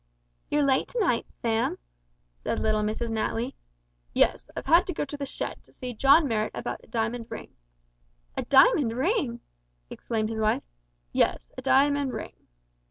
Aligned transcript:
"You're 0.49 0.63
late 0.63 0.87
to 0.87 0.99
night, 0.99 1.27
Sam," 1.43 1.77
said 2.43 2.59
little 2.59 2.81
Mrs 2.81 3.09
Natly. 3.09 3.53
"Yes, 4.15 4.49
I've 4.57 4.65
had 4.65 4.87
to 4.87 4.93
go 4.95 5.05
to 5.05 5.15
the 5.15 5.27
shed 5.27 5.61
to 5.63 5.73
see 5.73 5.93
John 5.93 6.27
Marrot 6.27 6.53
about 6.55 6.83
a 6.83 6.87
diamond 6.87 7.29
ring." 7.29 7.53
"A 8.35 8.41
diamond 8.41 8.93
ring!" 8.93 9.41
exclaimed 9.91 10.29
his 10.29 10.39
wife. 10.39 10.63
"Yes, 11.13 11.49
a 11.55 11.61
diamond 11.61 12.13
ring." 12.13 12.33